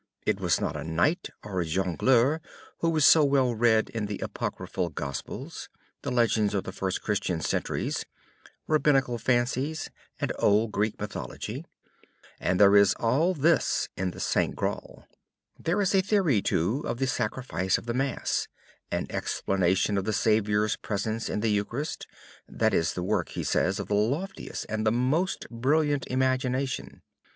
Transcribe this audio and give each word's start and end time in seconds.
It 0.25 0.39
was 0.39 0.59
not 0.59 0.75
a 0.75 0.83
knight 0.83 1.29
or 1.43 1.61
a 1.61 1.63
jongleur 1.63 2.41
who 2.79 2.89
was 2.89 3.05
so 3.05 3.23
well 3.23 3.53
read 3.53 3.89
in 3.91 4.07
the 4.07 4.17
apocryphal 4.17 4.89
gospels, 4.89 5.69
the 6.01 6.09
legends 6.09 6.55
of 6.55 6.63
the 6.63 6.71
first 6.71 7.03
Christian 7.03 7.39
centuries, 7.39 8.03
rabbinical 8.65 9.19
fancies, 9.19 9.91
and 10.19 10.33
old 10.39 10.71
Greek 10.71 10.99
mythology; 10.99 11.65
and 12.39 12.59
there 12.59 12.75
is 12.75 12.95
all 12.95 13.35
this 13.35 13.89
in 13.95 14.09
the 14.09 14.19
St. 14.19 14.55
Graal. 14.55 15.05
There 15.59 15.79
is 15.79 15.93
a 15.93 16.01
theory, 16.01 16.41
too, 16.41 16.79
of 16.83 16.97
the 16.97 17.05
sacrifice 17.05 17.77
of 17.77 17.85
the 17.85 17.93
mass, 17.93 18.47
an 18.89 19.05
explanation 19.11 19.99
of 19.99 20.05
the 20.05 20.13
Saviour's 20.13 20.77
presence 20.77 21.29
in 21.29 21.41
the 21.41 21.51
Eucharist, 21.51 22.07
that 22.49 22.73
is 22.73 22.93
the 22.95 23.03
work, 23.03 23.29
he 23.29 23.43
says, 23.43 23.79
of 23.79 23.87
the 23.89 23.93
loftiest 23.93 24.65
and 24.67 24.83
the 24.83 24.91
most 24.91 25.45
brilliant 25.51 26.07
imagination. 26.07 27.03